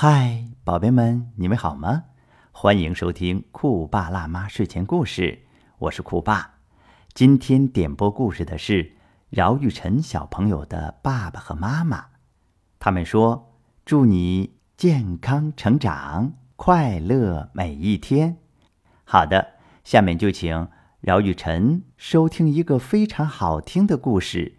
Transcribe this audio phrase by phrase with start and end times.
[0.00, 2.04] 嗨，宝贝们，你们好吗？
[2.52, 5.40] 欢迎收听酷爸辣妈睡前故事，
[5.76, 6.60] 我是酷爸。
[7.14, 8.92] 今天点播故事的是
[9.28, 12.10] 饶玉晨小朋友的爸爸和妈妈，
[12.78, 18.36] 他们说：“祝你健康成长，快乐每一天。”
[19.02, 20.68] 好的，下面就请
[21.00, 24.58] 饶玉晨收听一个非常好听的故事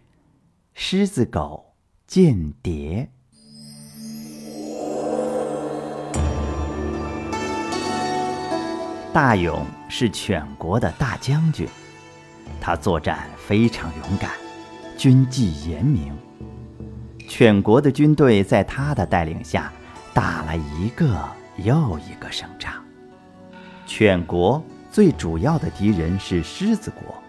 [0.74, 1.76] 狮子狗
[2.06, 3.08] 间谍》。
[9.12, 11.66] 大勇是犬国的大将军，
[12.60, 14.30] 他作战非常勇敢，
[14.96, 16.16] 军纪严明。
[17.28, 19.72] 犬国的军队在他的带领下
[20.14, 22.72] 打了一个又一个胜仗。
[23.84, 27.20] 犬国最主要的敌人是狮子国。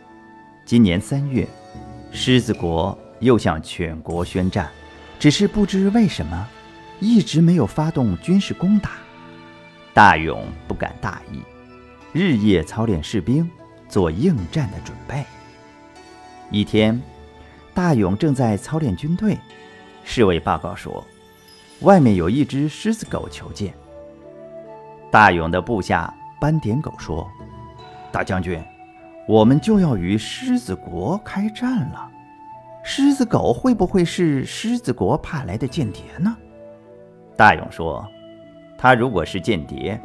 [0.63, 1.47] 今年三月，
[2.11, 4.69] 狮子国又向犬国宣战，
[5.19, 6.47] 只是不知为什么，
[6.99, 8.91] 一直没有发动军事攻打。
[9.95, 11.41] 大勇不敢大意。
[12.13, 13.49] 日夜操练士兵，
[13.87, 15.23] 做应战的准备。
[16.49, 17.01] 一天，
[17.73, 19.37] 大勇正在操练军队，
[20.03, 21.05] 侍卫报告说，
[21.81, 23.73] 外面有一只狮子狗求见。
[25.09, 27.25] 大勇的部下斑点狗说
[28.11, 28.61] ：“大将军，
[29.25, 32.11] 我们就要与狮子国开战了，
[32.83, 36.35] 狮子狗会不会是狮子国派来的间谍呢？”
[37.37, 38.05] 大勇说
[38.77, 39.97] ：“他如果是间谍。”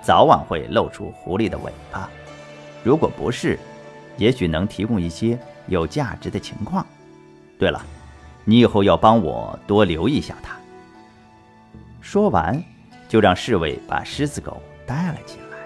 [0.00, 2.08] 早晚会露出狐狸的尾巴，
[2.82, 3.58] 如果不是，
[4.16, 6.86] 也许能提供一些有价值的情况。
[7.58, 7.84] 对了，
[8.44, 10.56] 你以后要帮我多留意一下他。
[12.00, 12.62] 说完，
[13.08, 15.58] 就让侍卫把狮子狗带了进来。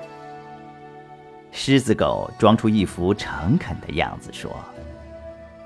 [1.52, 4.50] 狮子狗装出一副诚恳的样子说：“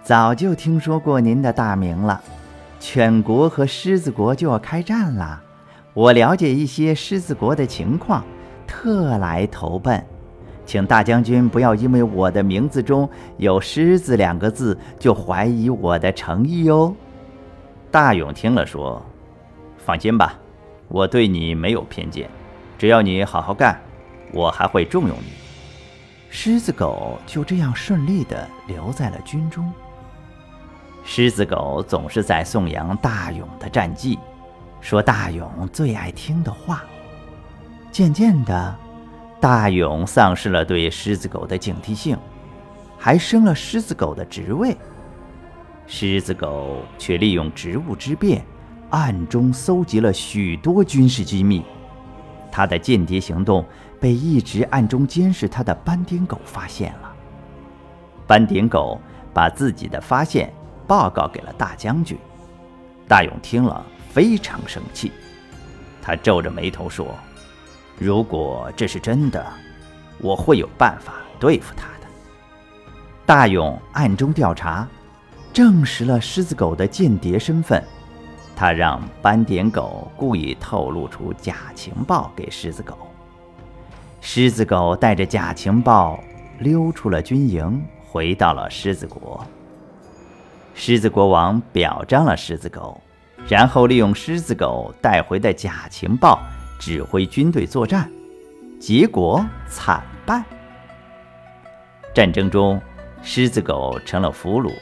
[0.02, 2.20] 早就听说过您的大名了，
[2.78, 5.40] 犬国和狮子国就要开战了，
[5.94, 8.22] 我了解一些狮子国的情况。”
[8.66, 10.04] 特来投奔，
[10.64, 16.94] 请大将军不要因为我的名字中有“狮子”两个字就怀疑我的诚意哦。
[17.90, 19.00] 大勇听了说
[19.78, 20.38] ：“放心吧，
[20.88, 22.28] 我对你没有偏见，
[22.76, 23.80] 只要你好好干，
[24.32, 25.32] 我还会重用你。”
[26.28, 29.72] 狮子狗就这样顺利地留在了军中。
[31.04, 34.18] 狮子狗总是在颂扬大勇的战绩，
[34.80, 36.84] 说大勇最爱听的话。
[37.96, 38.76] 渐渐的，
[39.40, 42.14] 大勇丧失了对狮子狗的警惕性，
[42.98, 44.76] 还升了狮子狗的职位。
[45.86, 48.44] 狮子狗却利用职务之便，
[48.90, 51.64] 暗中搜集了许多军事机密。
[52.52, 53.64] 他的间谍行动
[53.98, 57.10] 被一直暗中监视他的斑点狗发现了。
[58.26, 59.00] 斑点狗
[59.32, 60.52] 把自己的发现
[60.86, 62.18] 报告给了大将军。
[63.08, 65.12] 大勇听了非常生气，
[66.02, 67.06] 他皱着眉头说。
[67.98, 69.44] 如果这是真的，
[70.18, 72.06] 我会有办法对付他的。
[73.24, 74.86] 大勇暗中调查，
[75.52, 77.82] 证实了狮子狗的间谍身份。
[78.54, 82.96] 他让斑点狗故意透露出假情报给狮子狗。
[84.20, 86.18] 狮子狗带着假情报
[86.58, 89.46] 溜出了军营，回到了狮子国。
[90.74, 93.00] 狮子国王表彰了狮子狗，
[93.48, 96.40] 然后利用狮子狗带回的假情报。
[96.78, 98.10] 指挥军队作战，
[98.78, 100.42] 结果惨败。
[102.14, 102.80] 战争中，
[103.22, 104.72] 狮子狗成了俘虏。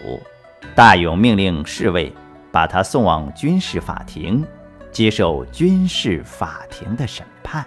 [0.74, 2.12] 大勇命令侍卫
[2.50, 4.44] 把他送往军事法庭，
[4.90, 7.64] 接受军事法庭的审判。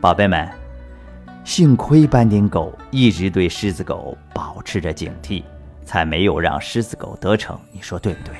[0.00, 0.48] 宝贝们，
[1.44, 5.42] 幸亏斑点狗一直对狮子狗保持着警惕，
[5.84, 7.58] 才没有让狮子狗得逞。
[7.72, 8.34] 你说对不对？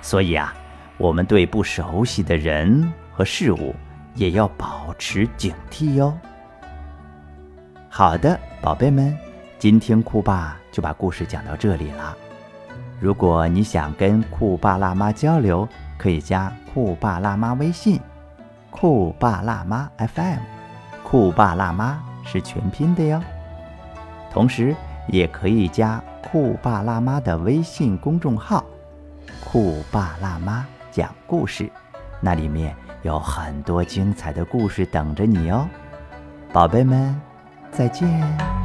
[0.00, 0.54] 所以啊，
[0.96, 2.92] 我们对不熟悉的人。
[3.12, 3.74] 和事物
[4.14, 6.12] 也要保持警惕哟。
[7.88, 9.16] 好的，宝贝们，
[9.58, 12.16] 今天酷爸就把故事讲到这里了。
[12.98, 15.68] 如果你想跟酷爸辣妈交流，
[15.98, 18.00] 可以加酷爸辣妈微信
[18.70, 20.38] “酷爸辣妈 FM”，
[21.02, 23.22] 酷爸辣妈是全拼的哟。
[24.30, 24.74] 同时，
[25.08, 28.64] 也可以加酷爸辣妈的微信公众号
[29.44, 31.70] “酷爸辣妈讲故事”，
[32.22, 32.74] 那里面。
[33.02, 35.68] 有很多精彩的故事等着你哦，
[36.52, 37.20] 宝贝们，
[37.70, 38.61] 再见。